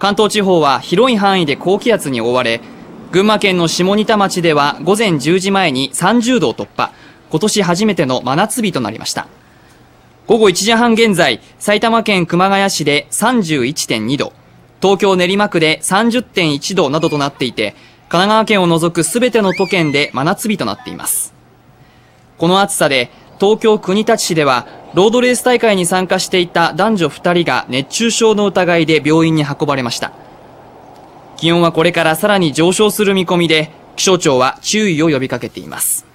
[0.00, 2.62] 関東地方は広い範囲で高気圧に覆われ
[3.12, 6.92] 群馬県の下仁田町では午前10時前に30度を突破。
[7.30, 9.28] 今年初めての真夏日となりました。
[10.26, 14.32] 午後1時半現在埼玉県熊谷市で31.2度。
[14.80, 17.72] 東京練馬区で30.1度などとなっていて
[18.08, 21.34] 神奈川県を除く全ての都県で真夏日となっています。
[22.38, 23.10] この暑さで
[23.40, 30.12] 東京国立市ではロードレース大会に参加していた男女2人が熱中症の疑いで病院に運ばれました。
[31.38, 36.09] 気温はこれからさらに上昇する見込みで気象庁は注意を呼びかけています。